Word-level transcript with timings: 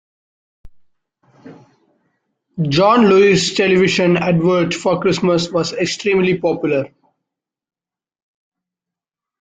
John 2.69 3.07
Lewis’s 3.07 3.53
television 3.55 4.17
advert 4.17 4.73
for 4.73 4.99
Christmas 4.99 5.51
was 5.51 5.73
extremely 5.73 6.39
popular 6.39 6.89